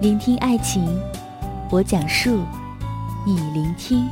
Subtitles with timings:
[0.00, 0.96] 聆听爱情，
[1.72, 2.44] 我讲述，
[3.26, 4.08] 你聆听。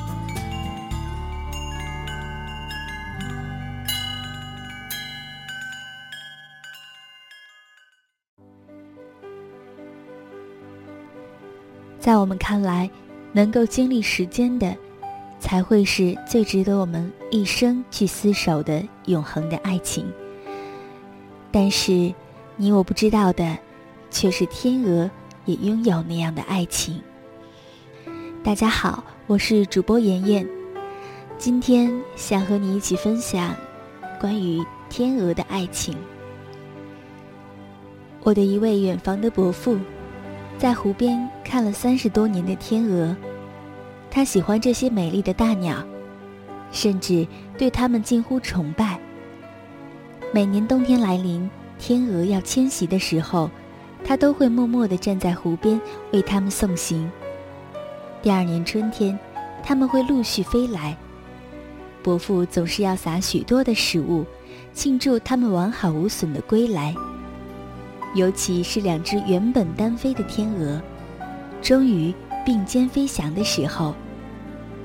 [12.00, 12.90] 在我们看来。
[13.32, 14.74] 能够经历时间的，
[15.38, 20.10] 才会是最值得我们一生去厮守的永恒的爱情。
[21.52, 22.14] 但是，
[22.56, 23.58] 你我不知道的，
[24.10, 25.10] 却是天鹅
[25.46, 27.00] 也拥有那样的爱情。
[28.42, 30.46] 大家好，我是主播妍妍，
[31.38, 33.54] 今天想和你一起分享
[34.20, 35.96] 关于天鹅的爱情。
[38.22, 39.78] 我的一位远房的伯父。
[40.58, 43.14] 在湖边看了三十多年的天鹅，
[44.10, 45.86] 他喜欢这些美丽的大鸟，
[46.72, 48.98] 甚至对它们近乎崇拜。
[50.32, 53.50] 每年冬天来临，天鹅要迁徙的时候，
[54.06, 55.80] 他都会默默地站在湖边
[56.12, 57.10] 为它们送行。
[58.22, 59.18] 第二年春天，
[59.64, 60.96] 它们会陆续飞来，
[62.04, 64.24] 伯父总是要撒许多的食物，
[64.72, 66.94] 庆祝它们完好无损的归来。
[68.14, 70.80] 尤其是两只原本单飞的天鹅，
[71.60, 72.14] 终于
[72.44, 73.92] 并肩飞翔的时候，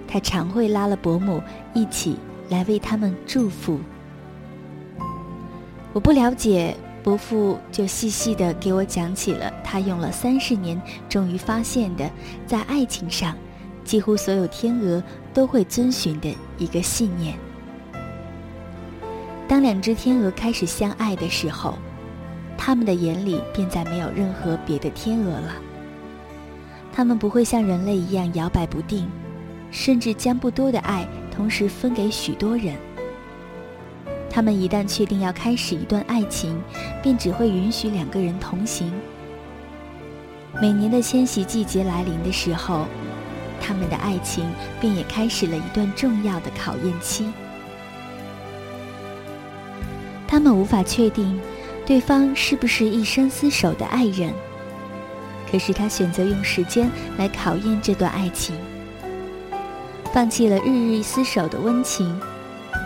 [0.08, 1.44] 他常会拉了伯母
[1.76, 2.18] 一起
[2.50, 3.80] 来为他们祝福。
[5.94, 10.80] 我不了解，伯父就细细的给我讲起了他用了三十年
[11.10, 12.10] 终于发现的，
[12.46, 13.36] 在爱情上，
[13.84, 15.04] 几乎所有天鹅
[15.34, 17.36] 都会遵循的一个信念。
[19.48, 21.78] 当两只天鹅开始相爱的时候。
[22.64, 25.56] 他们的眼里便再没有任何别的天鹅了。
[26.94, 29.10] 他们不会像人类一样摇摆不定，
[29.72, 32.76] 甚至将不多的爱同时分给许多人。
[34.32, 36.58] 他们一旦确定要开始一段爱情，
[37.04, 38.92] 便只会允许两个人同行。
[40.62, 42.88] 每年的迁徙季节来临的时候，
[43.60, 44.50] 他们的爱情
[44.80, 47.30] 便也开始了一段重要的考验期。
[50.28, 51.40] 他们无法确定。
[51.84, 54.32] 对方是不是一生厮守的爱人？
[55.52, 58.56] 可是他选择用时间来考验这段爱情，
[60.14, 62.18] 放弃了日日厮守的温情，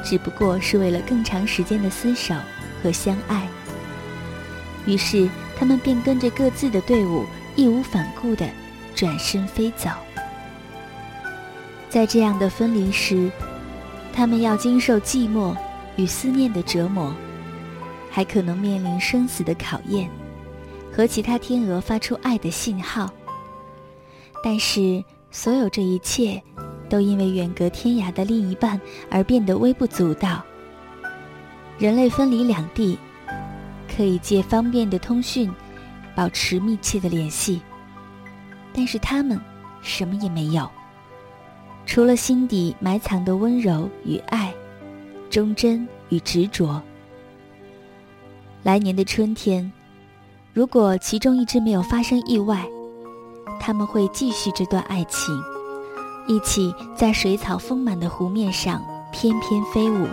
[0.05, 2.33] 只不过是为了更长时间的厮守
[2.81, 3.45] 和相爱。
[4.85, 5.27] 于是
[5.57, 8.47] 他们便跟着各自的队伍，义无反顾地
[8.95, 9.89] 转身飞走。
[11.89, 13.31] 在这样的分离时，
[14.13, 15.55] 他们要经受寂寞
[15.95, 17.13] 与思念的折磨。
[18.11, 20.09] 还可能面临生死的考验，
[20.89, 23.11] 和其他天鹅发出爱的信号。
[24.41, 26.41] 但是，所有这一切，
[26.89, 28.79] 都因为远隔天涯的另一半
[29.09, 30.43] 而变得微不足道。
[31.77, 32.97] 人类分离两地，
[33.95, 35.51] 可以借方便的通讯，
[36.15, 37.61] 保持密切的联系。
[38.73, 39.39] 但是他们
[39.81, 40.69] 什么也没有，
[41.85, 44.53] 除了心底埋藏的温柔与爱，
[45.29, 46.81] 忠贞与执着。
[48.63, 49.71] 来年的春天，
[50.53, 52.65] 如果其中一只没有发生意外，
[53.59, 55.33] 他们会继续这段爱情，
[56.27, 58.81] 一起在水草丰满的湖面上
[59.11, 60.07] 翩翩飞舞。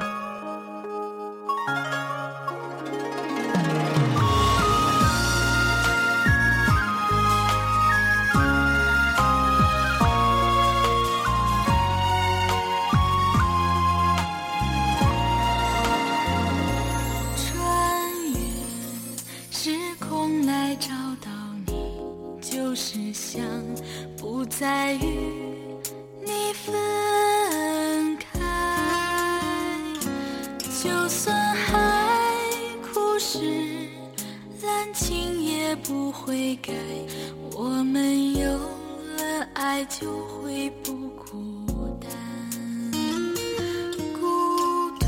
[35.77, 36.73] 不会改，
[37.55, 42.11] 我们有了爱就会不孤单。
[44.15, 45.07] 孤独，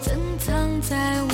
[0.00, 1.31] 怎藏在？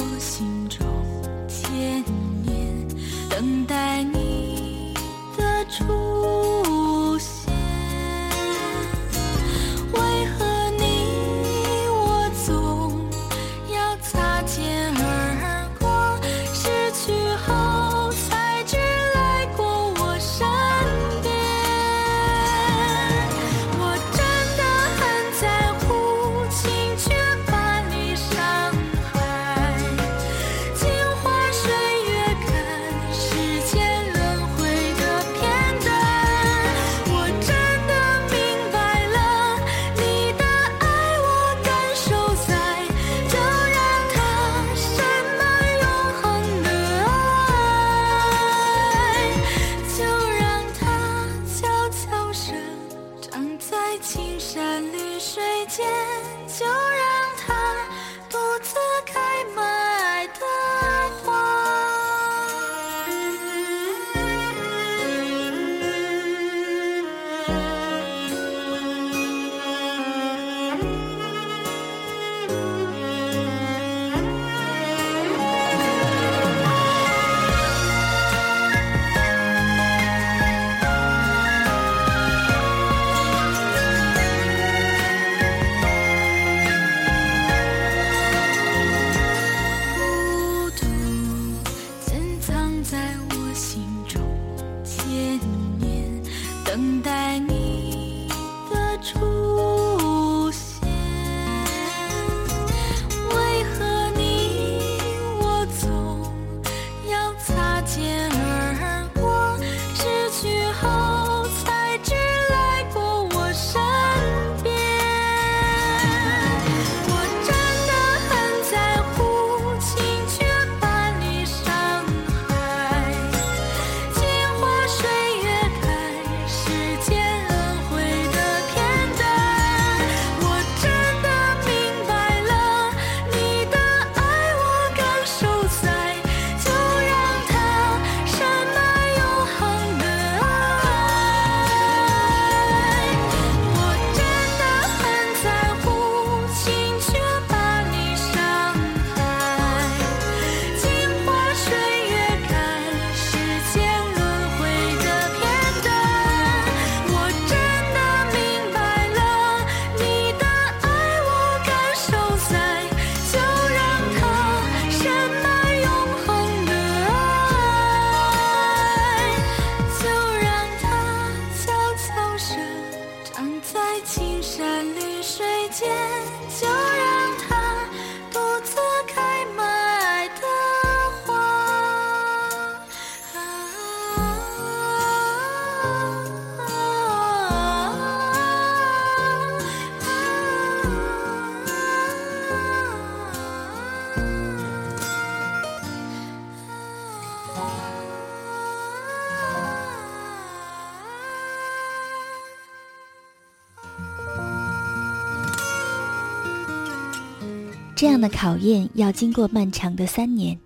[207.98, 210.56] 这样的考验要经过漫长的三年，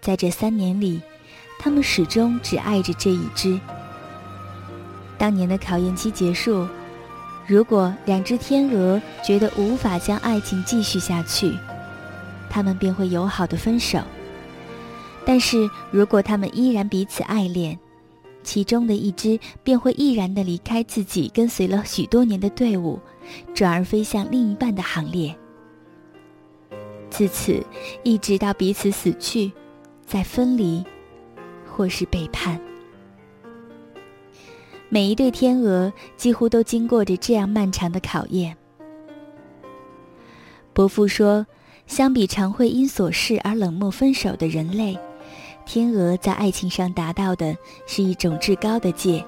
[0.00, 1.00] 在这三年里，
[1.58, 3.58] 他们始终只爱着这一只。
[5.18, 6.68] 当年的考验期结束，
[7.48, 11.52] 如果两只天鹅觉得无法将爱情继续下去，
[12.48, 13.98] 他们便会友好的分手。
[15.26, 17.76] 但是如果他们依然彼此爱恋，
[18.44, 23.00] 其中的一只便会毅然的离开自己跟随了许多年的队伍，
[23.52, 25.36] 转而飞向另一半的行列。
[27.10, 27.62] 自此，
[28.02, 29.50] 一直到彼此死去，
[30.06, 30.84] 再分离，
[31.66, 32.60] 或是背叛。
[34.88, 38.56] 每一对天鹅几乎都经过着这样漫长的考验。
[40.72, 41.46] 伯父说，
[41.86, 44.98] 相比常会因琐事而冷漠分手的人类，
[45.66, 49.24] 天鹅在爱情上达到的是一种至高的界。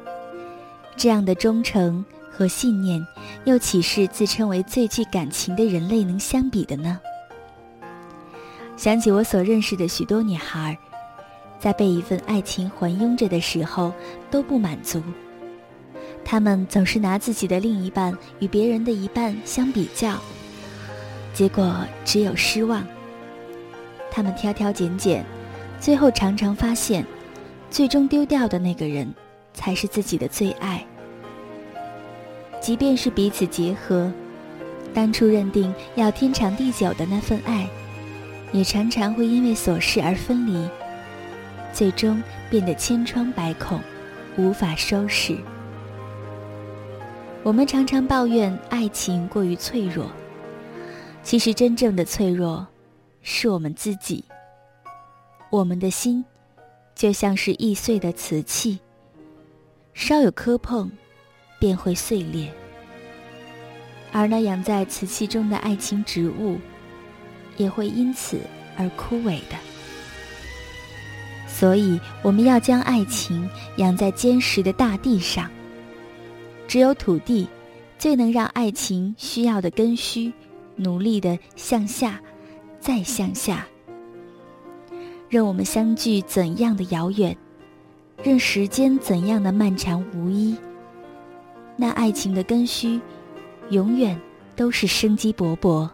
[0.96, 3.04] 这样的忠诚和信念，
[3.44, 7.00] 又岂是自称为最具感情的人类能相比的呢？
[8.82, 10.76] 想起我所认识的许多女孩，
[11.60, 13.92] 在被一份爱情环拥着的时候
[14.28, 15.00] 都不满足。
[16.24, 20.18] 她们总是拿自己的另一半与别人的一半相比较，
[21.32, 22.84] 结果只有失望。
[24.10, 25.24] 她们挑挑拣拣，
[25.78, 27.06] 最后常常发现，
[27.70, 29.14] 最终丢掉的那个人，
[29.54, 30.84] 才是自己的最爱。
[32.60, 34.12] 即便是彼此结合，
[34.92, 37.64] 当初认定要天长地久的那份爱，
[38.52, 40.68] 也常常会因为琐事而分离，
[41.72, 43.80] 最终变得千疮百孔，
[44.36, 45.36] 无法收拾。
[47.42, 50.12] 我们常常抱怨爱情过于脆弱，
[51.22, 52.66] 其实真正的脆弱，
[53.22, 54.24] 是我们自己。
[55.50, 56.24] 我们的心，
[56.94, 58.78] 就像是易碎的瓷器，
[59.92, 60.90] 稍有磕碰，
[61.58, 62.52] 便会碎裂。
[64.12, 66.58] 而那养在瓷器中的爱情植物，
[67.56, 68.40] 也会因此
[68.76, 69.56] 而枯萎的。
[71.46, 75.48] 所以，我们要将爱情养在坚实的大地上。
[76.66, 77.46] 只有土地，
[77.98, 80.32] 最能让爱情需要的根须
[80.76, 82.18] 努力的向下，
[82.80, 83.66] 再向下。
[85.28, 87.36] 任我们相距怎样的遥远，
[88.22, 90.56] 任时间怎样的漫长无依，
[91.76, 93.00] 那爱情的根须，
[93.70, 94.18] 永远
[94.56, 95.88] 都是生机勃勃。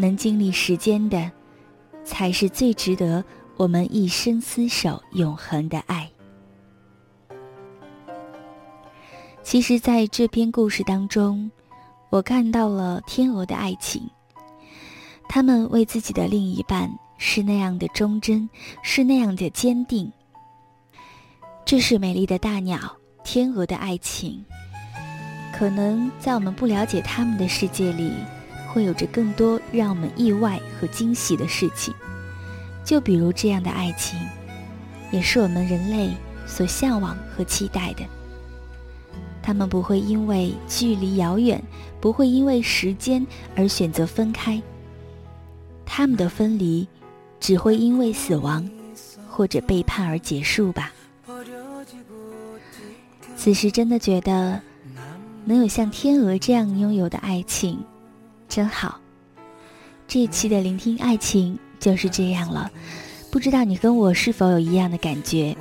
[0.00, 1.28] 能经历时间的，
[2.04, 3.24] 才是最值得
[3.56, 6.08] 我们一生厮守永恒的爱。
[9.42, 11.50] 其实，在这篇故事当中，
[12.10, 14.08] 我看到了天鹅的爱情。
[15.28, 16.88] 他们为自己的另一半
[17.18, 18.48] 是那样的忠贞，
[18.82, 20.10] 是那样的坚定。
[21.64, 22.78] 这是美丽的大鸟
[23.24, 24.44] 天鹅的爱情。
[25.52, 28.12] 可能在我们不了解他们的世界里，
[28.68, 31.92] 会有着更多让我们意外和惊喜的事情。
[32.84, 34.18] 就比如这样的爱情，
[35.10, 36.10] 也是我们人类
[36.46, 38.04] 所向往和期待的。
[39.42, 41.62] 他们不会因为距离遥远，
[42.00, 44.62] 不会因为时间而选择分开。
[45.86, 46.86] 他们的分离，
[47.40, 48.68] 只会因为死亡
[49.28, 50.92] 或者背叛而结束吧。
[53.36, 54.60] 此时真的觉得，
[55.44, 57.82] 能有像天鹅这样拥有的爱情，
[58.48, 58.98] 真好。
[60.06, 62.70] 这一期的聆听爱情就是这样了，
[63.30, 65.56] 不知道你跟我是否有一样的感觉？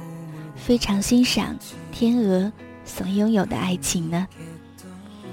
[0.55, 1.55] 非常欣赏
[1.91, 2.51] 天鹅。
[2.89, 4.25] 所拥有的爱情呢？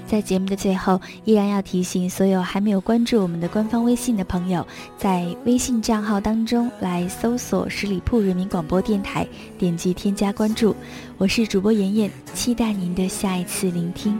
[0.05, 9.25] 在节目的最后，依然要提醒所有还没有关注我们的官方微信的朋友，在微信账号当中来搜索十里铺人民广播电台，
[9.57, 10.75] 点击添加关注。
[11.17, 14.19] 我是主播妍妍，期待您的下一次聆听。